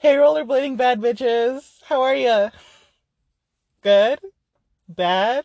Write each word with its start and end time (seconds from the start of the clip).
Hey, 0.00 0.14
rollerblading 0.14 0.76
bad 0.76 1.00
bitches. 1.00 1.82
How 1.82 2.02
are 2.02 2.14
you? 2.14 2.50
Good? 3.82 4.20
Bad? 4.88 5.44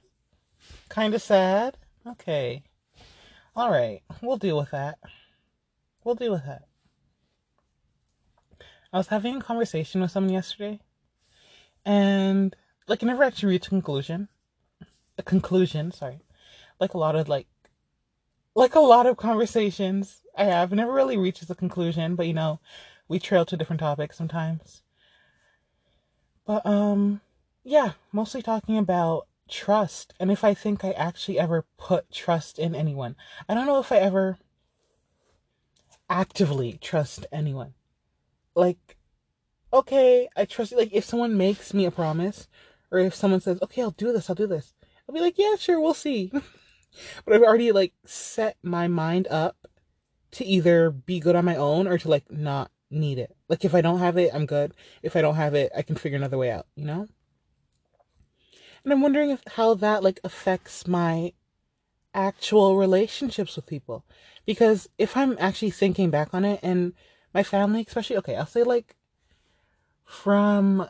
Kinda 0.93 1.17
sad? 1.17 1.75
Okay. 2.05 2.61
Alright, 3.57 4.03
we'll 4.21 4.37
deal 4.37 4.55
with 4.57 4.69
that. 4.69 4.99
We'll 6.03 6.13
deal 6.13 6.33
with 6.33 6.45
that. 6.45 6.65
I 8.93 8.97
was 8.99 9.07
having 9.07 9.37
a 9.37 9.41
conversation 9.41 10.01
with 10.01 10.11
someone 10.11 10.31
yesterday, 10.31 10.81
and 11.83 12.55
like 12.87 13.01
I 13.01 13.07
never 13.07 13.23
actually 13.23 13.53
reached 13.53 13.65
a 13.65 13.69
conclusion. 13.71 14.27
A 15.17 15.23
conclusion, 15.23 15.91
sorry. 15.91 16.19
Like 16.79 16.93
a 16.93 16.99
lot 16.99 17.15
of 17.15 17.27
like 17.27 17.47
like 18.53 18.75
a 18.75 18.79
lot 18.79 19.07
of 19.07 19.17
conversations 19.17 20.21
I 20.37 20.43
have 20.43 20.71
never 20.71 20.93
really 20.93 21.17
reaches 21.17 21.49
a 21.49 21.55
conclusion, 21.55 22.15
but 22.15 22.27
you 22.27 22.33
know, 22.35 22.59
we 23.07 23.19
trail 23.19 23.45
to 23.45 23.57
different 23.57 23.79
topics 23.79 24.17
sometimes. 24.17 24.81
But 26.45 26.65
um 26.65 27.21
yeah, 27.63 27.93
mostly 28.11 28.41
talking 28.41 28.77
about 28.77 29.27
trust 29.49 30.13
and 30.19 30.31
if 30.31 30.43
I 30.43 30.53
think 30.53 30.83
I 30.83 30.91
actually 30.91 31.39
ever 31.39 31.65
put 31.77 32.11
trust 32.11 32.59
in 32.59 32.75
anyone. 32.75 33.15
I 33.47 33.53
don't 33.53 33.67
know 33.67 33.79
if 33.79 33.91
I 33.91 33.97
ever 33.97 34.37
actively 36.09 36.77
trust 36.81 37.25
anyone. 37.31 37.73
Like 38.55 38.97
okay, 39.71 40.29
I 40.35 40.45
trust 40.45 40.71
you. 40.71 40.77
Like 40.77 40.93
if 40.93 41.05
someone 41.05 41.37
makes 41.37 41.73
me 41.73 41.85
a 41.85 41.91
promise 41.91 42.47
or 42.91 42.99
if 42.99 43.15
someone 43.15 43.41
says, 43.41 43.59
"Okay, 43.61 43.81
I'll 43.81 43.91
do 43.91 44.13
this. 44.13 44.29
I'll 44.29 44.35
do 44.35 44.47
this." 44.47 44.73
I'll 45.07 45.15
be 45.15 45.21
like, 45.21 45.37
"Yeah, 45.37 45.55
sure, 45.55 45.79
we'll 45.79 45.93
see." 45.93 46.31
but 47.25 47.33
I've 47.33 47.41
already 47.41 47.71
like 47.71 47.93
set 48.05 48.57
my 48.61 48.87
mind 48.87 49.27
up 49.29 49.67
to 50.31 50.45
either 50.45 50.91
be 50.91 51.19
good 51.19 51.35
on 51.35 51.45
my 51.45 51.55
own 51.55 51.87
or 51.87 51.97
to 51.97 52.09
like 52.09 52.31
not 52.31 52.71
need 52.93 53.19
it. 53.19 53.35
Like 53.47 53.65
if 53.65 53.75
I 53.75 53.81
don't 53.81 53.99
have 53.99 54.17
it, 54.17 54.31
I'm 54.33 54.45
good. 54.45 54.73
If 55.01 55.15
I 55.15 55.21
don't 55.21 55.35
have 55.35 55.55
it, 55.55 55.71
I 55.75 55.81
can 55.81 55.95
figure 55.95 56.17
another 56.17 56.37
way 56.37 56.51
out, 56.51 56.67
you 56.75 56.85
know? 56.85 57.07
And 58.83 58.91
I'm 58.91 59.01
wondering 59.01 59.29
if 59.29 59.41
how 59.55 59.73
that 59.75 60.03
like 60.03 60.19
affects 60.23 60.87
my 60.87 61.33
actual 62.13 62.77
relationships 62.77 63.55
with 63.55 63.65
people. 63.65 64.05
Because 64.45 64.89
if 64.97 65.15
I'm 65.15 65.37
actually 65.39 65.71
thinking 65.71 66.09
back 66.09 66.33
on 66.33 66.45
it 66.45 66.59
and 66.61 66.93
my 67.33 67.43
family, 67.43 67.83
especially 67.87 68.17
okay, 68.17 68.35
I'll 68.35 68.45
say 68.45 68.63
like 68.63 68.95
from 70.03 70.87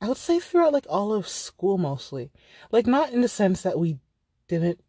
I 0.00 0.08
would 0.08 0.16
say 0.16 0.38
throughout 0.38 0.72
like 0.72 0.86
all 0.88 1.12
of 1.12 1.26
school 1.26 1.78
mostly. 1.78 2.30
Like 2.70 2.86
not 2.86 3.12
in 3.12 3.20
the 3.20 3.28
sense 3.28 3.62
that 3.62 3.78
we 3.78 3.98
didn't 4.48 4.80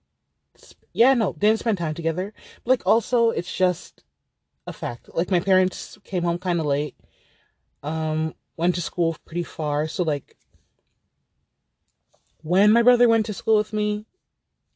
yeah, 0.94 1.14
no, 1.14 1.34
didn't 1.34 1.60
spend 1.60 1.78
time 1.78 1.94
together. 1.94 2.34
But 2.64 2.72
like 2.72 2.84
also 2.86 3.32
it's 3.32 3.56
just 3.56 4.04
a 4.68 4.74
fact. 4.74 5.10
Like 5.14 5.32
my 5.32 5.40
parents 5.40 5.98
came 6.04 6.24
home 6.24 6.38
kind 6.38 6.60
of 6.60 6.66
late. 6.66 6.96
Um 7.82 8.36
went 8.56 8.76
to 8.76 8.82
school 8.82 9.16
pretty 9.26 9.44
far, 9.44 9.88
so 9.88 10.04
like 10.04 10.36
when 12.42 12.72
my 12.72 12.84
brother 12.84 13.10
went 13.10 13.26
to 13.28 13.34
school 13.34 13.58
with 13.58 13.74
me, 13.74 14.06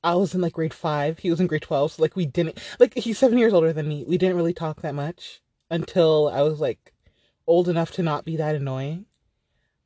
I 0.03 0.15
was 0.15 0.33
in 0.33 0.41
like 0.41 0.53
grade 0.53 0.73
5, 0.73 1.19
he 1.19 1.29
was 1.29 1.39
in 1.39 1.47
grade 1.47 1.61
12, 1.61 1.93
so 1.93 2.01
like 2.01 2.15
we 2.15 2.25
didn't 2.25 2.59
like 2.79 2.95
he's 2.95 3.19
7 3.19 3.37
years 3.37 3.53
older 3.53 3.73
than 3.73 3.87
me. 3.87 4.03
We 4.07 4.17
didn't 4.17 4.37
really 4.37 4.53
talk 4.53 4.81
that 4.81 4.95
much 4.95 5.41
until 5.69 6.29
I 6.29 6.41
was 6.41 6.59
like 6.59 6.93
old 7.45 7.69
enough 7.69 7.91
to 7.91 8.03
not 8.03 8.25
be 8.25 8.37
that 8.37 8.55
annoying. 8.55 9.05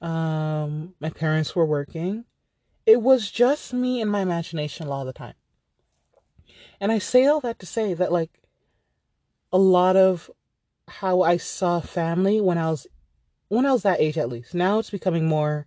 Um 0.02 0.94
my 1.00 1.10
parents 1.10 1.56
were 1.56 1.66
working. 1.66 2.26
It 2.86 3.02
was 3.02 3.32
just 3.32 3.74
me 3.74 4.02
and 4.02 4.12
my 4.12 4.22
imagination 4.22 4.86
a 4.86 4.90
lot 4.90 5.02
of 5.02 5.08
the 5.08 5.14
time. 5.14 5.34
And 6.80 6.92
I 6.92 7.00
say 7.00 7.26
all 7.26 7.40
that 7.42 7.60
to 7.60 7.66
say 7.66 7.94
that, 7.94 8.12
like, 8.12 8.42
a 9.56 9.58
lot 9.58 9.96
of 9.96 10.30
how 10.90 11.22
I 11.22 11.38
saw 11.38 11.80
family 11.80 12.42
when 12.42 12.58
I 12.58 12.70
was 12.72 12.88
when 13.48 13.66
I 13.66 13.72
was 13.72 13.84
that 13.84 14.02
age 14.02 14.18
at 14.18 14.28
least. 14.28 14.54
Now 14.54 14.80
it's 14.80 14.90
becoming 14.90 15.28
more 15.28 15.66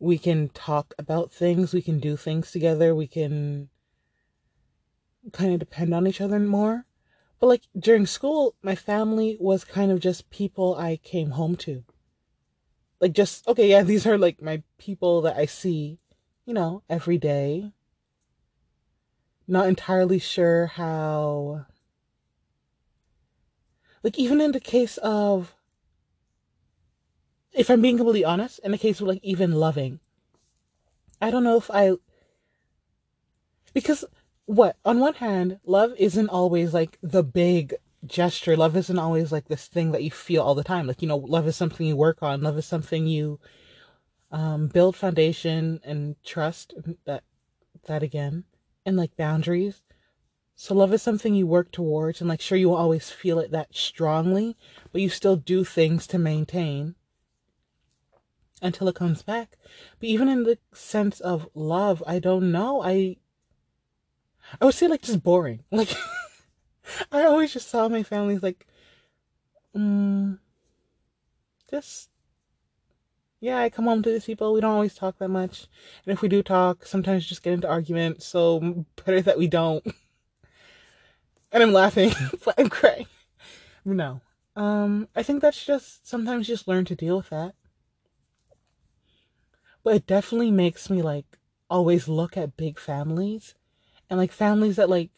we 0.00 0.18
can 0.18 0.48
talk 0.48 0.92
about 0.98 1.30
things, 1.30 1.72
we 1.72 1.82
can 1.82 2.00
do 2.00 2.16
things 2.16 2.50
together, 2.50 2.92
we 2.92 3.06
can 3.06 3.68
kind 5.32 5.52
of 5.52 5.60
depend 5.60 5.94
on 5.94 6.08
each 6.08 6.20
other 6.20 6.40
more. 6.40 6.84
But 7.38 7.46
like 7.46 7.62
during 7.78 8.06
school, 8.06 8.56
my 8.60 8.74
family 8.74 9.36
was 9.38 9.62
kind 9.62 9.92
of 9.92 10.00
just 10.00 10.28
people 10.30 10.74
I 10.74 10.96
came 10.96 11.30
home 11.30 11.54
to. 11.58 11.84
Like 12.98 13.12
just 13.12 13.46
okay, 13.46 13.70
yeah, 13.70 13.82
these 13.92 14.04
are 14.04 14.18
like 14.18 14.42
my 14.42 14.64
people 14.78 15.20
that 15.20 15.36
I 15.36 15.46
see, 15.46 16.00
you 16.44 16.54
know, 16.54 16.82
every 16.90 17.18
day 17.18 17.70
not 19.46 19.68
entirely 19.68 20.18
sure 20.18 20.66
how 20.66 21.66
like 24.02 24.18
even 24.18 24.40
in 24.40 24.52
the 24.52 24.60
case 24.60 24.96
of 24.98 25.54
if 27.52 27.70
i'm 27.70 27.82
being 27.82 27.96
completely 27.96 28.24
honest 28.24 28.60
in 28.60 28.72
the 28.72 28.78
case 28.78 29.00
of 29.00 29.06
like 29.06 29.20
even 29.22 29.52
loving 29.52 30.00
i 31.20 31.30
don't 31.30 31.44
know 31.44 31.56
if 31.56 31.70
i 31.70 31.92
because 33.72 34.04
what 34.46 34.76
on 34.84 34.98
one 34.98 35.14
hand 35.14 35.58
love 35.64 35.92
isn't 35.98 36.28
always 36.28 36.74
like 36.74 36.98
the 37.02 37.22
big 37.22 37.74
gesture. 38.06 38.56
Love 38.56 38.76
isn't 38.76 38.98
always 38.98 39.32
like 39.32 39.48
this 39.48 39.66
thing 39.66 39.92
that 39.92 40.02
you 40.02 40.10
feel 40.10 40.42
all 40.42 40.54
the 40.54 40.64
time. 40.64 40.86
Like 40.86 41.02
you 41.02 41.08
know 41.08 41.16
love 41.16 41.46
is 41.46 41.56
something 41.56 41.86
you 41.86 41.96
work 41.96 42.22
on. 42.22 42.42
Love 42.42 42.58
is 42.58 42.66
something 42.66 43.06
you 43.06 43.38
um, 44.30 44.68
build 44.68 44.96
foundation 44.96 45.80
and 45.84 46.16
trust 46.24 46.74
that 47.04 47.24
that 47.86 48.02
again 48.02 48.44
and 48.84 48.96
like 48.96 49.16
boundaries. 49.16 49.82
So 50.62 50.74
love 50.74 50.92
is 50.92 51.00
something 51.00 51.34
you 51.34 51.46
work 51.46 51.72
towards 51.72 52.20
and 52.20 52.28
like 52.28 52.42
sure 52.42 52.58
you 52.58 52.74
always 52.74 53.08
feel 53.08 53.38
it 53.38 53.50
that 53.50 53.74
strongly, 53.74 54.58
but 54.92 55.00
you 55.00 55.08
still 55.08 55.36
do 55.36 55.64
things 55.64 56.06
to 56.08 56.18
maintain 56.18 56.96
until 58.60 58.86
it 58.86 58.94
comes 58.94 59.22
back. 59.22 59.56
But 59.98 60.10
even 60.10 60.28
in 60.28 60.42
the 60.42 60.58
sense 60.74 61.18
of 61.18 61.48
love, 61.54 62.04
I 62.06 62.18
don't 62.18 62.52
know. 62.52 62.82
I 62.82 63.16
I 64.60 64.66
would 64.66 64.74
say 64.74 64.86
like 64.86 65.00
just 65.00 65.22
boring. 65.22 65.64
Like 65.70 65.94
I 67.10 67.24
always 67.24 67.54
just 67.54 67.70
saw 67.70 67.88
my 67.88 68.02
family 68.02 68.36
like 68.36 68.66
um 69.74 70.40
just 71.70 72.10
yeah, 73.40 73.60
I 73.60 73.70
come 73.70 73.86
home 73.86 74.02
to 74.02 74.10
these 74.10 74.26
people. 74.26 74.52
We 74.52 74.60
don't 74.60 74.74
always 74.74 74.94
talk 74.94 75.16
that 75.20 75.28
much. 75.28 75.68
And 76.04 76.12
if 76.12 76.20
we 76.20 76.28
do 76.28 76.42
talk, 76.42 76.84
sometimes 76.84 77.24
just 77.24 77.42
get 77.42 77.54
into 77.54 77.66
arguments. 77.66 78.26
So 78.26 78.84
better 79.06 79.22
that 79.22 79.38
we 79.38 79.48
don't. 79.48 79.82
And 81.52 81.62
I'm 81.62 81.72
laughing, 81.72 82.12
but 82.44 82.54
I'm 82.58 82.68
crying. 82.68 83.06
No. 83.84 84.20
Um, 84.56 85.08
I 85.14 85.22
think 85.22 85.40
that's 85.40 85.64
just 85.64 86.06
sometimes 86.06 86.46
just 86.46 86.68
learn 86.68 86.84
to 86.86 86.94
deal 86.94 87.16
with 87.16 87.30
that. 87.30 87.54
But 89.82 89.94
it 89.94 90.06
definitely 90.06 90.50
makes 90.50 90.90
me 90.90 91.00
like 91.02 91.38
always 91.70 92.08
look 92.08 92.36
at 92.36 92.56
big 92.56 92.78
families 92.78 93.54
and 94.10 94.18
like 94.18 94.32
families 94.32 94.76
that 94.76 94.90
like 94.90 95.10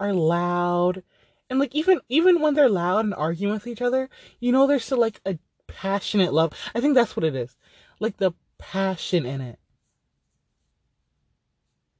are 0.00 0.14
loud 0.14 1.02
and 1.50 1.58
like 1.58 1.74
even 1.74 2.00
even 2.08 2.40
when 2.40 2.54
they're 2.54 2.68
loud 2.68 3.04
and 3.04 3.12
arguing 3.12 3.52
with 3.52 3.66
each 3.66 3.82
other, 3.82 4.08
you 4.40 4.52
know 4.52 4.66
there's 4.66 4.84
still 4.84 4.98
like 4.98 5.20
a 5.26 5.38
passionate 5.66 6.32
love. 6.32 6.52
I 6.74 6.80
think 6.80 6.94
that's 6.94 7.14
what 7.14 7.24
it 7.24 7.34
is. 7.34 7.56
Like 8.00 8.16
the 8.16 8.32
passion 8.56 9.26
in 9.26 9.42
it. 9.42 9.58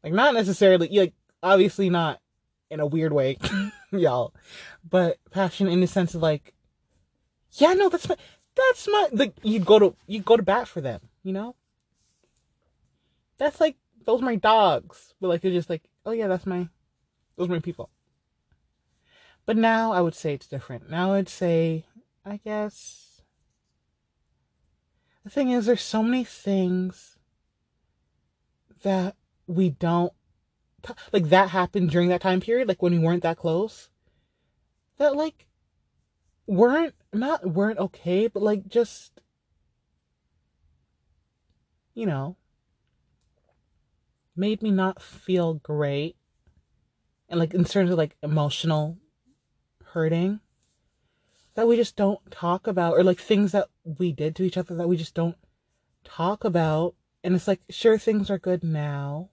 Like 0.02 0.14
not 0.14 0.32
necessarily 0.32 0.88
like 0.88 1.12
obviously 1.42 1.90
not 1.90 2.21
in 2.72 2.80
a 2.80 2.86
weird 2.86 3.12
way, 3.12 3.38
y'all. 3.92 4.34
But 4.88 5.18
passion 5.30 5.68
in 5.68 5.80
the 5.80 5.86
sense 5.86 6.14
of 6.14 6.22
like 6.22 6.54
yeah, 7.52 7.74
no, 7.74 7.88
that's 7.88 8.08
my 8.08 8.16
that's 8.56 8.88
my 8.88 9.08
like 9.12 9.34
you 9.42 9.60
go 9.60 9.78
to 9.78 9.94
you 10.06 10.20
go 10.20 10.36
to 10.36 10.42
bat 10.42 10.66
for 10.66 10.80
them, 10.80 11.00
you 11.22 11.32
know? 11.32 11.54
That's 13.38 13.60
like 13.60 13.76
those 14.04 14.22
are 14.22 14.24
my 14.24 14.36
dogs. 14.36 15.14
But 15.20 15.28
like 15.28 15.42
they're 15.42 15.52
just 15.52 15.70
like, 15.70 15.82
oh 16.06 16.12
yeah, 16.12 16.28
that's 16.28 16.46
my 16.46 16.68
those 17.36 17.48
are 17.48 17.52
my 17.52 17.60
people. 17.60 17.90
But 19.44 19.56
now 19.56 19.92
I 19.92 20.00
would 20.00 20.14
say 20.14 20.34
it's 20.34 20.46
different. 20.46 20.90
Now 20.90 21.12
I'd 21.12 21.28
say 21.28 21.84
I 22.24 22.38
guess 22.42 23.22
the 25.24 25.30
thing 25.30 25.50
is, 25.50 25.66
there's 25.66 25.82
so 25.82 26.02
many 26.02 26.24
things 26.24 27.18
that 28.82 29.14
we 29.46 29.70
don't 29.70 30.12
like 31.12 31.28
that 31.28 31.50
happened 31.50 31.90
during 31.90 32.08
that 32.08 32.20
time 32.20 32.40
period, 32.40 32.68
like 32.68 32.82
when 32.82 32.92
we 32.92 32.98
weren't 32.98 33.22
that 33.22 33.36
close, 33.36 33.90
that 34.98 35.16
like 35.16 35.46
weren't 36.46 36.94
not 37.12 37.46
weren't 37.46 37.78
okay, 37.78 38.26
but 38.26 38.42
like 38.42 38.68
just 38.68 39.20
you 41.94 42.06
know 42.06 42.36
made 44.34 44.62
me 44.62 44.70
not 44.70 45.00
feel 45.00 45.54
great. 45.54 46.16
And 47.28 47.38
like 47.38 47.54
in 47.54 47.64
terms 47.64 47.90
of 47.90 47.98
like 47.98 48.16
emotional 48.22 48.98
hurting 49.92 50.40
that 51.54 51.68
we 51.68 51.76
just 51.76 51.96
don't 51.96 52.18
talk 52.30 52.66
about 52.66 52.94
or 52.94 53.04
like 53.04 53.18
things 53.18 53.52
that 53.52 53.68
we 53.84 54.12
did 54.12 54.34
to 54.36 54.42
each 54.42 54.56
other 54.56 54.74
that 54.74 54.88
we 54.88 54.96
just 54.96 55.14
don't 55.14 55.36
talk 56.04 56.44
about. 56.44 56.94
And 57.22 57.34
it's 57.34 57.46
like 57.46 57.60
sure 57.70 57.98
things 57.98 58.30
are 58.30 58.38
good 58.38 58.64
now 58.64 59.30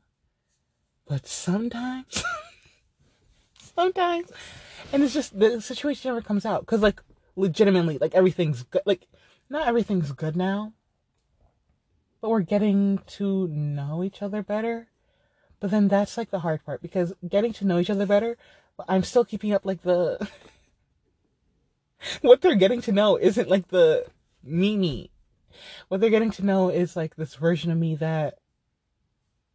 but 1.10 1.28
sometimes 1.28 2.24
sometimes 3.76 4.32
and 4.94 5.04
it's 5.04 5.14
just 5.14 5.38
the 5.38 5.62
situation 5.62 6.10
never 6.10 6.22
comes 6.22 6.46
out 6.46 6.62
because 6.62 6.82
like 6.82 7.02
legitimately 7.36 7.98
like 8.00 8.14
everything's 8.16 8.64
good. 8.64 8.82
Like 8.86 9.08
not 9.50 9.68
everything's 9.68 10.12
good 10.12 10.36
now, 10.36 10.74
but 12.22 12.30
we're 12.30 12.42
getting 12.42 13.00
to 13.08 13.48
know 13.48 14.04
each 14.04 14.22
other 14.22 14.42
better. 14.42 14.88
But 15.60 15.72
then 15.72 15.88
that's 15.88 16.18
like 16.18 16.32
the 16.32 16.40
hard 16.40 16.64
part 16.66 16.82
because 16.82 17.14
getting 17.28 17.54
to 17.54 17.66
know 17.66 17.80
each 17.80 17.90
other 17.90 18.06
better, 18.06 18.38
I'm 18.88 19.04
still 19.04 19.26
keeping 19.26 19.54
up 19.54 19.66
like 19.66 19.82
the 19.82 20.28
what 22.22 22.42
they're 22.42 22.56
getting 22.56 22.82
to 22.82 22.92
know 22.92 23.18
isn't 23.18 23.50
like 23.50 23.68
the 23.68 24.06
me 24.44 24.76
me. 24.78 25.12
What 25.90 26.02
they're 26.02 26.10
getting 26.10 26.32
to 26.32 26.46
know 26.46 26.70
is 26.70 26.96
like 26.96 27.16
this 27.16 27.36
version 27.36 27.72
of 27.72 27.78
me 27.78 27.96
that 27.96 28.39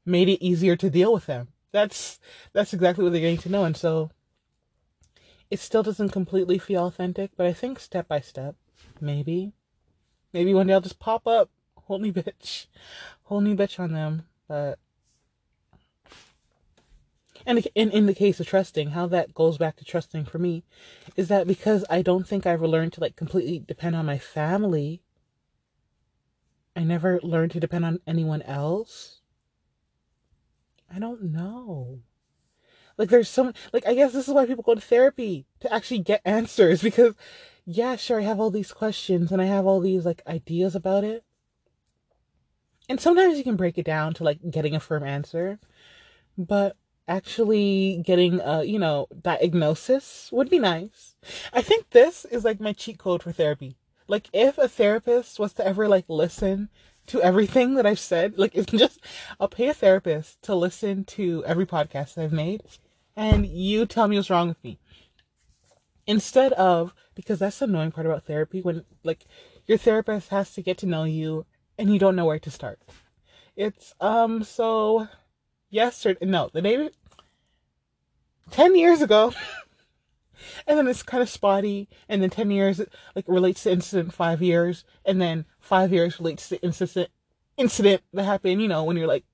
made 0.05 0.29
it 0.29 0.45
easier 0.45 0.77
to 0.77 0.91
deal 0.91 1.13
with 1.13 1.27
them. 1.27 1.49
That's 1.73 2.21
that's 2.53 2.73
exactly 2.73 3.05
what 3.05 3.13
they're 3.13 3.21
getting 3.21 3.39
to 3.39 3.49
know 3.49 3.65
and 3.65 3.77
so 3.77 4.11
it 5.51 5.61
still 5.61 5.83
doesn't 5.83 6.09
completely 6.09 6.59
feel 6.59 6.87
authentic, 6.87 7.33
but 7.37 7.47
I 7.47 7.53
think 7.53 7.79
step 7.79 8.09
by 8.09 8.21
step, 8.21 8.57
maybe. 9.01 9.53
Maybe 10.33 10.55
one 10.55 10.67
day 10.67 10.73
I'll 10.73 10.81
just 10.81 10.99
pop 10.99 11.27
up, 11.27 11.51
whole 11.77 11.99
new 11.99 12.13
bitch, 12.13 12.67
whole 13.25 13.41
new 13.41 13.55
bitch 13.55 13.79
on 13.79 13.93
them. 13.93 14.27
But 14.49 14.79
and 17.47 17.67
in 17.75 17.91
in 17.91 18.07
the 18.07 18.15
case 18.15 18.41
of 18.41 18.49
trusting, 18.49 18.91
how 18.91 19.07
that 19.09 19.35
goes 19.35 19.59
back 19.59 19.77
to 19.77 19.85
trusting 19.85 20.25
for 20.25 20.39
me, 20.39 20.65
is 21.15 21.29
that 21.29 21.47
because 21.47 21.85
I 21.91 22.03
don't 22.03 22.27
think 22.27 22.47
I 22.47 22.53
ever 22.53 22.67
learned 22.67 22.95
to 22.95 23.01
like 23.01 23.17
completely 23.17 23.59
depend 23.61 23.95
on 23.95 24.07
my 24.07 24.19
family. 24.19 25.03
I 26.75 26.83
never 26.83 27.21
learned 27.23 27.53
to 27.53 27.61
depend 27.61 27.85
on 27.85 28.01
anyone 28.07 28.43
else. 28.43 29.21
I 30.95 30.99
don't 30.99 31.25
know. 31.25 32.01
Like 32.97 33.09
there's 33.09 33.29
some 33.29 33.53
like 33.73 33.87
I 33.87 33.95
guess 33.95 34.13
this 34.13 34.29
is 34.29 34.35
why 34.35 34.47
people 34.47 34.63
go 34.63 34.75
to 34.75 34.81
therapy 34.81 35.47
to 35.61 35.73
actually 35.73 35.99
get 35.99 36.21
answers 36.25 36.83
because 36.83 37.15
yeah, 37.67 37.97
sure 37.97 38.21
I 38.21 38.25
have 38.25 38.39
all 38.39 38.51
these 38.51 38.73
questions 38.73 39.33
and 39.33 39.41
I 39.43 39.47
have 39.47 39.67
all 39.67 39.81
these 39.81 40.05
like 40.05 40.23
ideas 40.27 40.75
about 40.75 41.03
it. 41.03 41.25
And 42.89 43.01
sometimes 43.01 43.39
you 43.39 43.45
can 43.45 43.57
break 43.57 43.79
it 43.79 43.87
down 43.87 44.15
to 44.15 44.25
like 44.25 44.39
getting 44.51 44.75
a 44.75 44.81
firm 44.81 45.03
answer, 45.03 45.59
but 46.37 46.77
actually 47.09 48.03
getting 48.05 48.41
a, 48.41 48.63
you 48.63 48.79
know, 48.79 49.09
diagnosis 49.23 50.29
would 50.33 50.51
be 50.51 50.59
nice. 50.59 51.17
I 51.53 51.63
think 51.63 51.91
this 51.91 52.27
is 52.27 52.45
like 52.45 52.61
my 52.61 52.75
cheat 52.75 52.99
code 52.99 53.23
for 53.23 53.33
therapy. 53.33 53.77
Like 54.07 54.29
if 54.35 54.59
a 54.59 54.69
therapist 54.69 55.39
was 55.39 55.55
to 55.55 55.67
ever 55.67 55.89
like 55.89 56.05
listen 56.09 56.69
to 57.09 57.23
everything 57.23 57.75
that 57.75 57.87
I've 57.87 57.99
said, 57.99 58.39
like 58.39 58.55
it's 58.55 58.73
just 58.85 59.01
I'll 59.39 59.49
pay 59.49 59.69
a 59.69 59.75
therapist 59.75 60.43
to 60.43 60.55
listen 60.55 61.05
to 61.05 61.45
every 61.45 61.67
podcast 61.67 62.19
I've 62.19 62.33
made 62.33 62.63
and 63.17 63.47
you 63.47 63.87
tell 63.87 64.09
me 64.09 64.17
what's 64.17 64.31
wrong 64.31 64.49
with 64.49 64.63
me. 64.65 64.79
Instead 66.07 66.53
of, 66.55 66.93
because 67.15 67.39
that's 67.39 67.59
the 67.59 67.65
annoying 67.65 67.93
part 67.93 68.07
about 68.07 68.27
therapy 68.27 68.61
when, 68.61 68.85
like, 69.05 69.25
your 69.67 69.79
therapist 69.79 70.29
has 70.29 70.53
to 70.55 70.63
get 70.63 70.79
to 70.79 70.87
know 70.87 71.05
you 71.05 71.47
and 71.79 71.93
you 71.93 71.99
don't 71.99 72.17
know 72.17 72.27
where 72.27 72.39
to 72.39 72.51
start. 72.51 72.81
It's, 73.57 73.95
um, 74.01 74.45
so, 74.45 75.09
yesterday, 75.71 76.27
no, 76.27 76.51
the 76.53 76.61
day, 76.61 76.91
10 78.51 78.77
years 78.77 79.01
ago, 79.01 79.33
and 80.67 80.79
then 80.79 80.89
it's 80.89 81.03
kind 81.03 81.23
of 81.23 81.29
spotty, 81.29 81.89
and 82.09 82.23
then 82.23 82.31
10 82.31 82.51
years, 82.51 82.81
like, 83.15 83.27
relates 83.29 83.63
to 83.65 83.73
incident 83.73 84.15
five 84.15 84.43
years, 84.43 84.85
and 85.05 85.21
then 85.21 85.45
five 85.61 85.93
years 85.93 86.19
relates 86.19 86.49
to 86.49 86.63
incident, 86.63 87.11
incident 87.57 88.03
that 88.13 88.25
happened, 88.25 88.61
you 88.63 88.69
know, 88.69 88.85
when 88.85 88.97
you're 88.97 89.07
like 89.07 89.25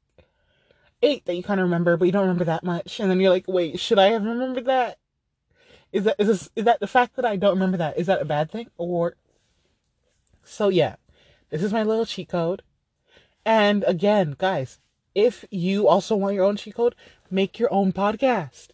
eight 1.03 1.25
that 1.25 1.35
you 1.35 1.43
kind 1.43 1.61
of 1.61 1.65
remember, 1.65 1.97
but 1.97 2.05
you 2.05 2.13
don't 2.13 2.23
remember 2.23 2.45
that 2.45 2.65
much. 2.65 3.01
And 3.01 3.11
then 3.11 3.21
you're 3.21 3.31
like, 3.31 3.49
wait, 3.49 3.81
should 3.81 3.99
I 3.99 4.09
have 4.09 4.25
remembered 4.25 4.67
that? 4.67 4.99
Is 5.93 6.05
that 6.05 6.17
is 6.19 6.29
this 6.29 6.51
is 6.55 6.65
that 6.65 6.81
the 6.81 6.87
fact 6.87 7.17
that 7.17 7.25
I 7.25 7.37
don't 7.37 7.55
remember 7.55 7.77
that? 7.79 7.99
Is 7.99 8.07
that 8.07 8.23
a 8.23 8.27
bad 8.27 8.51
thing? 8.51 8.69
Or 8.77 9.17
so 10.45 10.69
yeah, 10.69 10.97
this 11.51 11.63
is 11.63 11.73
my 11.73 11.83
little 11.83 12.07
cheat 12.07 12.29
code. 12.29 12.63
And 13.45 13.85
again, 13.87 14.37
guys, 14.39 14.79
if 15.15 15.45
you 15.51 15.89
also 15.89 16.15
want 16.15 16.35
your 16.35 16.45
own 16.45 16.57
cheat 16.57 16.77
code, 16.77 16.95
make 17.31 17.59
your 17.59 17.73
own 17.73 17.93
podcast. 17.93 18.69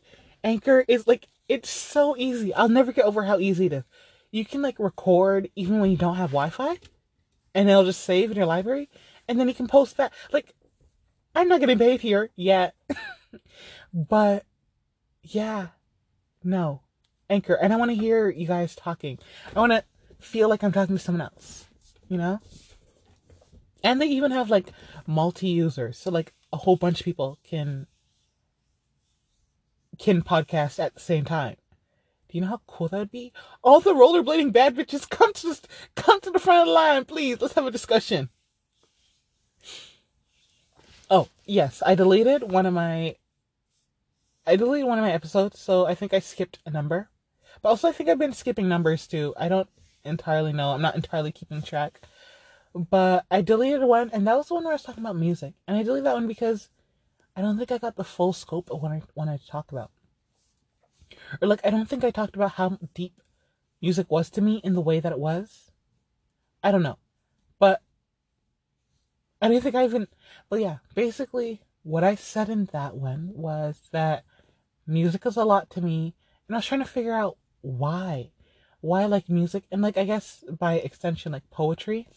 Anchor 0.45 0.85
is 0.87 1.07
like 1.07 1.29
it's 1.49 1.71
so 1.71 2.17
easy. 2.17 2.55
I'll 2.55 2.69
never 2.69 2.93
get 2.93 3.05
over 3.05 3.25
how 3.25 3.39
easy 3.39 3.67
it 3.67 3.73
is. 3.73 3.85
You 4.31 4.45
can 4.45 4.63
like 4.63 4.79
record 4.79 5.51
even 5.55 5.81
when 5.81 5.91
you 5.91 5.97
don't 5.97 6.17
have 6.17 6.31
Wi-Fi, 6.31 6.79
and 7.55 7.69
it'll 7.69 7.85
just 7.85 8.03
save 8.03 8.31
in 8.31 8.37
your 8.37 8.47
library, 8.47 8.89
and 9.29 9.39
then 9.39 9.49
you 9.49 9.55
can 9.55 9.69
post 9.69 9.97
that. 9.97 10.13
Like 10.33 10.55
I'm 11.35 11.49
not 11.49 11.61
getting 11.61 11.79
paid 11.79 12.01
here 12.01 12.31
yet. 12.35 12.75
but 13.95 14.45
yeah, 15.23 15.69
no. 16.43 16.83
Anchor. 17.29 17.55
And 17.55 17.73
I 17.73 17.77
want 17.77 17.91
to 17.91 17.97
hear 17.97 18.31
you 18.31 18.47
guys 18.47 18.75
talking. 18.75 19.19
I 19.55 19.61
want 19.61 19.73
to 19.73 19.85
feel 20.19 20.49
like 20.49 20.63
I'm 20.63 20.73
talking 20.73 20.97
to 20.97 21.03
someone 21.03 21.23
else, 21.23 21.67
you 22.09 22.17
know? 22.17 22.41
And 23.83 24.01
they 24.01 24.07
even 24.07 24.31
have 24.31 24.49
like 24.49 24.73
multi 25.07 25.49
users. 25.49 25.99
So 25.99 26.11
like 26.11 26.33
a 26.53 26.57
whole 26.57 26.77
bunch 26.77 27.01
of 27.01 27.05
people 27.05 27.39
can 27.45 27.87
can 29.99 30.23
podcast 30.23 30.79
at 30.79 30.95
the 30.95 31.01
same 31.01 31.25
time. 31.25 31.57
Do 32.29 32.39
you 32.39 32.41
know 32.41 32.49
how 32.49 32.61
cool 32.67 32.89
that 32.89 32.99
would 32.99 33.11
be? 33.11 33.33
All 33.63 33.81
the 33.81 33.95
rollerblading 33.95 34.53
bad 34.53 34.77
bitches 34.77 35.09
come 35.11 35.33
to 35.33 35.47
this, 35.49 35.63
come 35.95 36.21
to 36.21 36.31
the 36.31 36.39
front 36.39 36.63
of 36.63 36.67
the 36.67 36.73
line, 36.73 37.05
please. 37.05 37.41
Let's 37.41 37.55
have 37.55 37.67
a 37.67 37.71
discussion. 37.71 38.31
Oh, 41.09 41.29
yes, 41.45 41.83
I 41.87 41.95
deleted 41.95 42.51
one 42.51 42.67
of 42.67 42.75
my 42.75 43.17
I 44.49 44.55
deleted 44.57 44.87
one 44.87 44.99
of 44.99 45.05
my 45.05 45.13
episodes, 45.13 45.59
so 45.59 45.87
I 45.87 45.95
think 45.95 46.15
I 46.15 46.21
skipped 46.21 46.61
a 46.65 46.71
number. 46.71 47.11
But 47.63 47.71
also 47.71 47.89
I 47.89 47.93
think 47.93 48.09
I've 48.09 48.19
been 48.19 48.33
skipping 48.33 48.69
numbers 48.69 49.07
too. 49.07 49.35
I 49.37 49.49
don't 49.49 49.69
entirely 50.05 50.53
know. 50.53 50.71
I'm 50.71 50.83
not 50.83 50.95
entirely 50.95 51.33
keeping 51.33 51.63
track. 51.63 52.01
But 52.75 53.25
I 53.31 53.41
deleted 53.41 53.83
one 53.83 54.11
and 54.13 54.27
that 54.27 54.37
was 54.37 54.49
the 54.49 54.55
one 54.55 54.65
where 54.65 54.73
I 54.73 54.75
was 54.75 54.83
talking 54.83 55.03
about 55.03 55.17
music. 55.17 55.55
And 55.67 55.77
I 55.77 55.83
deleted 55.83 56.07
that 56.07 56.15
one 56.15 56.29
because 56.29 56.69
I 57.37 57.43
don't 57.43 57.59
think 57.59 57.71
I 57.71 57.79
got 57.79 57.97
the 57.97 58.05
full 58.05 58.33
scope 58.33 58.71
of 58.71 58.81
what 58.81 58.93
I 58.93 59.03
wanted 59.15 59.41
to 59.41 59.47
talk 59.47 59.71
about. 59.71 59.91
Or 61.41 61.47
like 61.47 61.61
I 61.65 61.71
don't 61.71 61.89
think 61.89 62.03
I 62.03 62.11
talked 62.11 62.35
about 62.35 62.53
how 62.53 62.79
deep 62.95 63.21
music 63.83 64.11
was 64.11 64.31
to 64.31 64.41
me 64.41 64.61
in 64.65 64.73
the 64.73 64.81
way 64.81 65.01
that 65.01 65.13
it 65.13 65.19
was. 65.19 65.71
I 66.63 66.73
don't 66.73 66.83
know. 66.83 66.99
But 67.59 67.83
I 69.41 69.49
didn't 69.49 69.63
think 69.63 69.75
I 69.75 69.85
even. 69.85 70.09
But 70.49 70.61
yeah, 70.61 70.79
basically, 70.95 71.61
what 71.83 72.03
I 72.03 72.15
said 72.15 72.49
in 72.49 72.65
that 72.73 72.97
one 72.97 73.31
was 73.35 73.89
that 73.93 74.25
music 74.87 75.27
is 75.27 75.37
a 75.37 75.45
lot 75.45 75.69
to 75.71 75.81
me, 75.81 76.15
and 76.49 76.57
I 76.57 76.59
was 76.59 76.67
trying 76.67 76.81
to 76.81 76.87
figure 76.87 77.15
out 77.15 77.37
why. 77.61 78.31
Why 78.81 79.03
I 79.03 79.07
like 79.07 79.29
music, 79.29 79.65
and 79.71 79.83
like, 79.83 79.97
I 79.97 80.05
guess 80.05 80.45
by 80.59 80.75
extension, 80.75 81.33
like 81.33 81.49
poetry. 81.51 82.09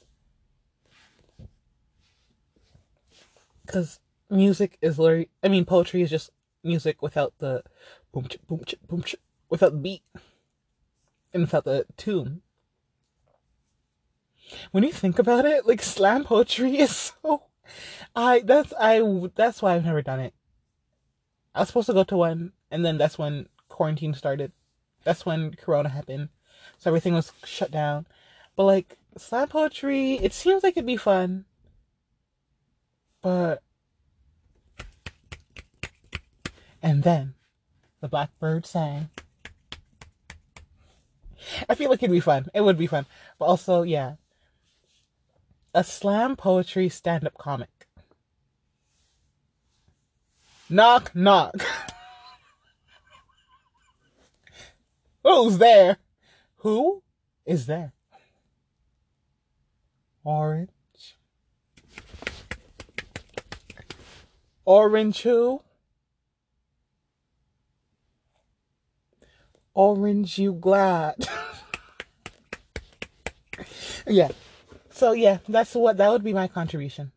Because 3.65 3.99
music 4.29 4.77
is 4.81 4.99
literally. 4.99 5.29
I 5.43 5.47
mean, 5.47 5.65
poetry 5.65 6.01
is 6.01 6.09
just 6.09 6.31
music 6.63 7.01
without 7.01 7.33
the 7.39 7.63
boom, 8.11 8.27
ch- 8.27 8.37
boom, 8.47 8.61
boom, 8.87 9.03
without 9.49 9.71
the 9.71 9.77
beat, 9.77 10.03
and 11.33 11.43
without 11.43 11.65
the 11.65 11.85
tune 11.97 12.41
when 14.71 14.83
you 14.83 14.91
think 14.91 15.19
about 15.19 15.45
it, 15.45 15.65
like 15.67 15.81
slam 15.81 16.23
poetry 16.23 16.77
is 16.77 17.13
so 17.21 17.43
I 18.15 18.39
that's 18.39 18.73
I 18.79 19.01
that's 19.35 19.61
why 19.61 19.75
I've 19.75 19.85
never 19.85 20.01
done 20.01 20.19
it. 20.19 20.33
I 21.53 21.61
was 21.61 21.69
supposed 21.69 21.87
to 21.87 21.93
go 21.93 22.03
to 22.03 22.17
one 22.17 22.53
and 22.71 22.85
then 22.85 22.97
that's 22.97 23.17
when 23.17 23.47
quarantine 23.67 24.13
started. 24.13 24.51
That's 25.03 25.25
when 25.25 25.53
corona 25.53 25.89
happened. 25.89 26.29
So 26.77 26.89
everything 26.89 27.13
was 27.13 27.31
shut 27.43 27.71
down. 27.71 28.07
But 28.55 28.65
like 28.65 28.97
slam 29.17 29.47
poetry, 29.47 30.15
it 30.15 30.33
seems 30.33 30.63
like 30.63 30.73
it'd 30.73 30.85
be 30.85 30.97
fun. 30.97 31.45
But 33.21 33.61
and 36.81 37.03
then 37.03 37.35
the 38.01 38.07
blackbird 38.07 38.65
sang. 38.65 39.09
I 41.67 41.75
feel 41.75 41.89
like 41.89 42.03
it'd 42.03 42.11
be 42.11 42.19
fun. 42.19 42.47
It 42.53 42.61
would 42.61 42.77
be 42.77 42.87
fun. 42.87 43.05
But 43.37 43.45
also, 43.45 43.83
yeah, 43.83 44.15
a 45.73 45.83
slam 45.83 46.35
poetry 46.35 46.89
stand 46.89 47.25
up 47.25 47.37
comic. 47.37 47.87
Knock, 50.69 51.15
knock. 51.15 51.55
Who's 55.23 55.57
there? 55.57 55.97
Who 56.57 57.03
is 57.45 57.65
there? 57.65 57.93
Orange. 60.23 60.69
Orange 64.65 65.21
who? 65.21 65.61
Orange 69.79 70.37
you 70.37 70.53
glad. 70.53 71.27
yeah. 74.07 74.29
So 74.89 75.13
yeah, 75.13 75.37
that's 75.47 75.73
what 75.73 75.97
that 75.97 76.11
would 76.11 76.23
be 76.23 76.33
my 76.33 76.47
contribution. 76.47 77.13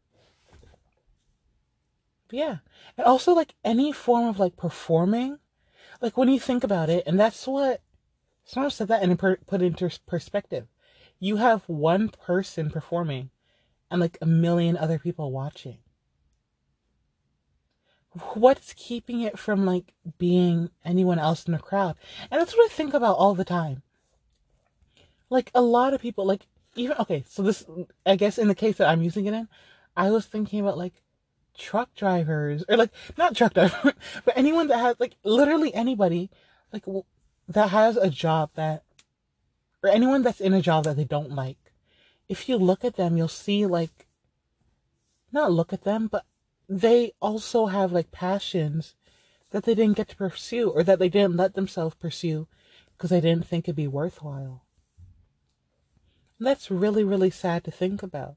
But 2.29 2.39
yeah. 2.39 2.57
And 2.97 3.07
also 3.07 3.33
like 3.33 3.55
any 3.65 3.91
form 3.91 4.29
of 4.29 4.39
like 4.39 4.57
performing, 4.57 5.39
like 6.01 6.17
when 6.17 6.29
you 6.29 6.39
think 6.39 6.63
about 6.63 6.89
it, 6.89 7.03
and 7.07 7.19
that's 7.19 7.47
what 7.47 7.81
Someone 8.45 8.71
said 8.71 8.89
that 8.89 9.03
and 9.03 9.19
put 9.19 9.63
into 9.63 9.91
perspective. 10.07 10.67
You 11.19 11.37
have 11.37 11.69
one 11.69 12.09
person 12.09 12.71
performing 12.71 13.31
and 13.91 14.01
like 14.01 14.19
a 14.21 14.27
million 14.27 14.77
other 14.77 14.99
people 14.99 15.31
watching. 15.31 15.79
What's 18.35 18.75
keeping 18.75 19.23
it 19.23 19.39
from 19.39 19.65
like 19.65 19.95
being 20.19 20.71
anyone 20.85 21.19
else 21.19 21.47
in 21.47 21.53
the 21.53 21.59
crowd? 21.59 21.97
And 22.31 22.41
that's 22.41 22.55
what 22.55 22.71
I 22.71 22.75
think 22.75 22.93
about 22.93 23.17
all 23.17 23.35
the 23.35 23.45
time. 23.45 23.83
Like 25.31 25.51
a 25.55 25.63
lot 25.63 25.95
of 25.95 26.03
people, 26.03 26.27
like 26.27 26.47
even 26.77 26.97
okay, 26.99 27.25
so 27.29 27.43
this 27.43 27.65
I 28.05 28.17
guess 28.17 28.39
in 28.39 28.49
the 28.49 28.55
case 28.55 28.77
that 28.77 28.89
I'm 28.89 29.03
using 29.03 29.27
it 29.27 29.35
in, 29.35 29.49
I 29.97 30.11
was 30.11 30.27
thinking 30.27 30.61
about 30.61 30.77
like 30.77 31.03
truck 31.57 31.95
drivers 31.95 32.65
or 32.69 32.77
like 32.77 32.91
not 33.17 33.35
truck 33.35 33.55
drivers, 33.55 33.95
but 34.25 34.37
anyone 34.37 34.67
that 34.69 34.79
has 34.79 34.97
like 34.99 35.17
literally 35.25 35.73
anybody 35.75 36.31
like 36.73 36.85
that 37.49 37.71
has 37.71 37.97
a 37.97 38.11
job 38.11 38.51
that 38.55 38.83
or 39.83 39.91
anyone 39.91 40.23
that's 40.23 40.41
in 40.41 40.53
a 40.53 40.63
job 40.63 40.85
that 40.85 40.97
they 40.97 41.05
don't 41.05 41.31
like. 41.31 41.73
If 42.29 42.49
you 42.49 42.57
look 42.57 42.85
at 42.85 42.97
them, 42.97 43.17
you'll 43.17 43.29
see 43.29 43.67
like 43.67 44.07
not 45.33 45.53
look 45.53 45.73
at 45.73 45.85
them, 45.85 46.09
but 46.09 46.25
they 46.81 47.13
also 47.21 47.67
have 47.67 47.93
like 47.93 48.11
passions 48.11 48.95
that 49.51 49.65
they 49.65 49.75
didn't 49.75 49.97
get 49.97 50.09
to 50.09 50.17
pursue 50.17 50.71
or 50.71 50.83
that 50.83 50.99
they 50.99 51.11
didn't 51.11 51.37
let 51.37 51.55
themselves 51.55 51.95
pursue 51.97 52.49
because 52.97 53.11
they 53.11 53.21
didn't 53.21 53.47
think 53.47 53.65
it'd 53.65 53.77
be 53.77 53.87
worthwhile. 53.87 54.65
And 56.39 56.47
that's 56.47 56.71
really, 56.71 57.05
really 57.05 57.31
sad 57.31 57.63
to 57.65 57.71
think 57.71 58.03
about. 58.03 58.37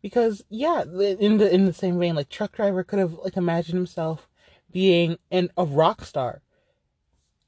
Because 0.00 0.42
yeah, 0.48 0.82
in 0.82 1.38
the 1.38 1.52
in 1.52 1.66
the 1.66 1.72
same 1.72 1.98
vein, 1.98 2.14
like 2.14 2.28
truck 2.28 2.52
driver 2.52 2.82
could 2.82 2.98
have 2.98 3.12
like 3.12 3.36
imagined 3.36 3.76
himself 3.76 4.28
being 4.70 5.18
an 5.30 5.50
a 5.56 5.64
rock 5.64 6.04
star 6.04 6.42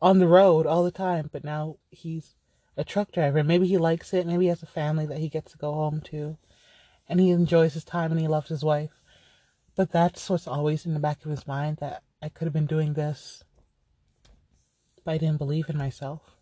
on 0.03 0.19
the 0.19 0.27
road 0.27 0.67
all 0.67 0.85
the 0.85 0.91
time, 0.91 1.31
but 1.33 1.45
now 1.45 1.77
he's 1.91 2.35
a 2.77 2.85
truck 2.85 3.13
driver. 3.13 3.43
Maybe 3.43 3.67
he 3.67 3.79
likes 3.79 4.13
it. 4.13 4.27
Maybe 4.27 4.45
he 4.45 4.49
has 4.49 4.63
a 4.63 4.67
family 4.67 5.07
that 5.07 5.19
he 5.19 5.29
gets 5.29 5.53
to 5.53 5.59
go 5.59 5.73
home 5.73 6.03
to, 6.07 6.37
and 7.09 7.21
he 7.21 7.31
enjoys 7.31 7.75
his 7.75 7.85
time 7.85 8.11
and 8.11 8.21
he 8.21 8.29
loves 8.29 8.49
his 8.49 8.65
wife. 8.65 9.00
But 9.81 9.93
that's 9.93 10.29
what's 10.29 10.47
always 10.47 10.85
in 10.85 10.93
the 10.93 11.01
back 11.01 11.25
of 11.25 11.31
his 11.31 11.47
mind 11.47 11.79
that 11.79 12.03
I 12.21 12.29
could 12.29 12.45
have 12.45 12.53
been 12.53 12.67
doing 12.67 12.93
this, 12.93 13.45
but 15.03 15.13
I 15.13 15.17
didn't 15.17 15.39
believe 15.39 15.71
in 15.71 15.79
myself. 15.79 16.37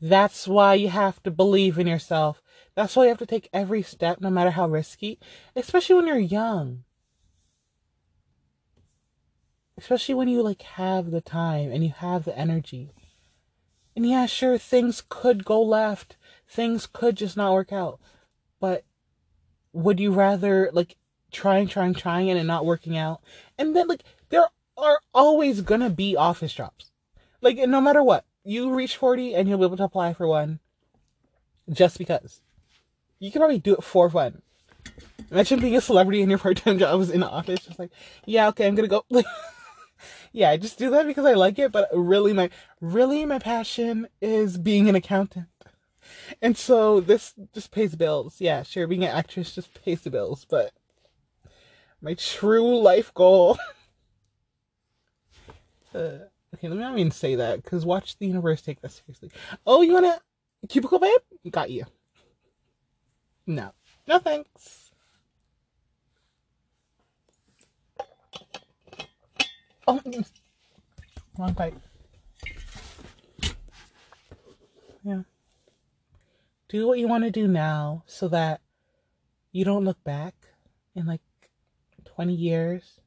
That's 0.00 0.46
why 0.46 0.74
you 0.74 0.88
have 0.88 1.20
to 1.24 1.32
believe 1.32 1.76
in 1.76 1.88
yourself. 1.88 2.40
That's 2.76 2.94
why 2.94 3.02
you 3.02 3.08
have 3.08 3.18
to 3.18 3.26
take 3.26 3.48
every 3.52 3.82
step, 3.82 4.20
no 4.20 4.30
matter 4.30 4.52
how 4.52 4.68
risky, 4.68 5.18
especially 5.56 5.96
when 5.96 6.06
you're 6.06 6.18
young. 6.20 6.84
Especially 9.76 10.14
when 10.14 10.28
you 10.28 10.40
like 10.40 10.62
have 10.62 11.10
the 11.10 11.20
time 11.20 11.72
and 11.72 11.82
you 11.82 11.90
have 11.90 12.24
the 12.24 12.38
energy. 12.38 12.92
And 13.96 14.08
yeah, 14.08 14.26
sure, 14.26 14.56
things 14.56 15.02
could 15.08 15.44
go 15.44 15.60
left. 15.60 16.16
Things 16.48 16.86
could 16.86 17.16
just 17.16 17.36
not 17.36 17.54
work 17.54 17.72
out. 17.72 17.98
But 18.60 18.84
would 19.72 19.98
you 19.98 20.12
rather 20.12 20.70
like 20.72 20.96
trying, 21.30 21.68
trying, 21.68 21.94
trying 21.94 22.30
and 22.30 22.38
it 22.38 22.44
not 22.44 22.66
working 22.66 22.96
out? 22.96 23.20
And 23.58 23.74
then 23.74 23.88
like 23.88 24.04
there 24.30 24.46
are 24.76 25.00
always 25.12 25.60
gonna 25.60 25.90
be 25.90 26.16
office 26.16 26.52
jobs. 26.52 26.90
Like 27.40 27.56
no 27.56 27.80
matter 27.80 28.02
what 28.02 28.24
you 28.44 28.72
reach 28.74 28.96
40 28.96 29.34
and 29.34 29.48
you'll 29.48 29.58
be 29.58 29.64
able 29.64 29.76
to 29.76 29.84
apply 29.84 30.14
for 30.14 30.26
one 30.26 30.60
just 31.70 31.98
because. 31.98 32.40
You 33.18 33.30
can 33.30 33.40
probably 33.40 33.58
do 33.58 33.74
it 33.74 33.84
for 33.84 34.08
fun. 34.08 34.42
Imagine 35.30 35.60
being 35.60 35.76
a 35.76 35.80
celebrity 35.80 36.22
and 36.22 36.30
your 36.30 36.38
part-time 36.38 36.78
job 36.78 37.00
is 37.00 37.10
in 37.10 37.20
the 37.20 37.28
office, 37.28 37.60
just 37.60 37.78
like, 37.78 37.90
yeah, 38.24 38.48
okay, 38.48 38.66
I'm 38.66 38.74
gonna 38.74 38.88
go. 38.88 39.04
yeah, 40.32 40.50
I 40.50 40.56
just 40.56 40.78
do 40.78 40.90
that 40.90 41.06
because 41.06 41.26
I 41.26 41.34
like 41.34 41.58
it, 41.58 41.72
but 41.72 41.88
really 41.92 42.32
my 42.32 42.50
really 42.80 43.24
my 43.26 43.38
passion 43.38 44.08
is 44.22 44.56
being 44.56 44.88
an 44.88 44.94
accountant. 44.94 45.48
And 46.40 46.56
so 46.56 47.00
this 47.00 47.34
just 47.52 47.70
pays 47.70 47.94
bills. 47.94 48.36
Yeah, 48.40 48.62
sure, 48.62 48.86
being 48.86 49.04
an 49.04 49.10
actress 49.14 49.54
just 49.54 49.82
pays 49.84 50.00
the 50.00 50.10
bills, 50.10 50.46
but 50.48 50.72
my 52.00 52.14
true 52.14 52.78
life 52.78 53.12
goal 53.14 53.58
uh, 55.94 56.18
Okay, 56.54 56.68
let 56.68 56.76
me 56.76 56.82
not 56.82 56.98
even 56.98 57.10
say 57.10 57.34
that 57.34 57.62
because 57.62 57.84
watch 57.84 58.16
the 58.18 58.26
universe 58.26 58.62
take 58.62 58.80
that 58.80 58.92
seriously. 58.92 59.30
Oh, 59.66 59.82
you 59.82 59.92
wanna 59.92 60.18
cubicle 60.68 60.98
babe? 60.98 61.20
Got 61.50 61.70
you. 61.70 61.84
No, 63.46 63.72
no 64.06 64.18
thanks. 64.18 64.90
Oh, 69.86 70.00
wrong 71.38 71.54
pipe. 71.54 71.74
Yeah. 75.02 75.22
Do 76.68 76.86
what 76.86 76.98
you 76.98 77.08
want 77.08 77.24
to 77.24 77.30
do 77.30 77.48
now 77.48 78.02
so 78.06 78.28
that 78.28 78.60
you 79.52 79.64
don't 79.64 79.86
look 79.86 80.02
back 80.04 80.34
in 80.94 81.06
like 81.06 81.22
20 82.18 82.34
years 82.34 82.98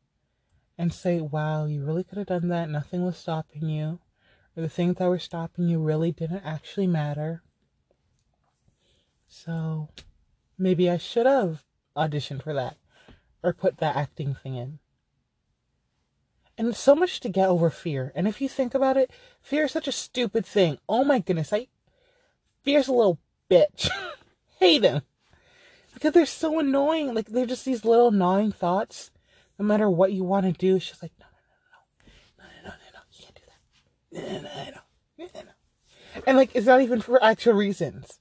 and 0.77 0.94
say, 0.94 1.20
wow, 1.20 1.65
you 1.65 1.84
really 1.84 2.01
could 2.01 2.18
have 2.18 2.27
done 2.27 2.48
that. 2.48 2.70
Nothing 2.70 3.03
was 3.03 3.18
stopping 3.18 3.68
you. 3.68 4.00
Or 4.56 4.63
the 4.63 4.70
things 4.70 4.96
that 4.96 5.10
were 5.10 5.20
stopping 5.20 5.68
you 5.68 5.80
really 5.80 6.13
didn't 6.13 6.46
actually 6.46 6.88
matter. 6.88 7.44
So 9.27 9.89
maybe 10.58 10.89
I 10.89 10.96
should 10.96 11.25
have 11.25 11.65
auditioned 11.94 12.41
for 12.44 12.53
that 12.53 12.77
or 13.44 13.51
put 13.51 13.80
that 13.80 13.98
acting 13.98 14.34
thing 14.34 14.56
in. 14.56 14.80
And 16.58 16.74
so 16.74 16.96
much 16.96 17.20
to 17.20 17.27
get 17.27 17.50
over 17.50 17.70
fear. 17.70 18.13
And 18.15 18.30
if 18.30 18.39
you 18.39 18.48
think 18.48 18.74
about 18.74 18.96
it, 18.96 19.12
fear 19.41 19.65
is 19.65 19.74
such 19.74 19.89
a 19.89 19.91
stupid 19.91 20.46
thing. 20.46 20.77
Oh 20.88 21.03
my 21.03 21.20
goodness, 21.20 21.51
I 21.51 21.68
fear's 22.63 22.88
a 22.88 22.94
little 22.94 23.20
bitch. 23.50 23.89
Hate 24.62 24.86
him. 24.86 25.01
Because 26.01 26.13
they're 26.15 26.25
so 26.25 26.58
annoying. 26.58 27.13
Like 27.13 27.27
they're 27.27 27.46
just 27.46 27.63
these 27.63 27.86
little 27.86 28.10
gnawing 28.10 28.51
thoughts 28.51 29.12
no 29.60 29.67
matter 29.67 29.88
what 29.88 30.12
you 30.12 30.24
want 30.24 30.48
to 30.48 30.51
do, 30.51 30.79
just 30.79 31.03
like, 31.03 31.12
no, 31.20 31.27
no, 32.39 32.48
no, 32.63 32.72
no, 32.72 32.72
no, 32.72 32.72
no, 32.72 32.72
no, 32.72 32.74
no, 32.74 32.89
no. 32.96 33.01
you 33.12 33.24
can't 33.24 33.36
do 33.36 33.41
that. 33.46 34.41
No, 34.41 34.50
no, 34.50 34.72
no, 35.20 35.25
no, 35.36 35.41
no. 35.41 36.22
And 36.25 36.38
like, 36.38 36.50
it's 36.55 36.65
not 36.65 36.81
even 36.81 37.00
for 37.00 37.24
actual 37.24 37.53
reasons. 37.53 38.20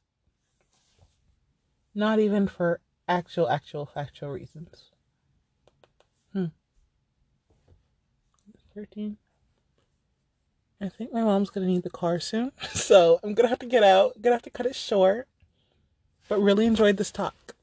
Not 1.95 2.19
even 2.19 2.47
for 2.47 2.81
actual, 3.09 3.49
actual, 3.49 3.87
factual 3.87 4.29
reasons. 4.29 4.91
Hmm. 6.35 6.47
13. 8.75 9.17
I 10.83 10.91
think 10.91 11.15
my 11.15 11.23
mom's 11.23 11.49
gonna 11.49 11.67
need 11.67 11.85
the 11.85 11.91
car 11.91 12.21
soon. 12.21 12.53
So 12.75 13.19
I'm 13.23 13.33
gonna 13.33 13.49
have 13.49 13.59
to 13.61 13.67
get 13.67 13.83
out. 13.83 14.21
Gonna 14.21 14.37
have 14.37 14.43
to 14.43 14.51
cut 14.51 14.67
it 14.67 14.77
short. 14.77 15.27
But 16.29 16.41
really 16.41 16.67
enjoyed 16.67 16.99
this 16.99 17.11
talk. 17.11 17.57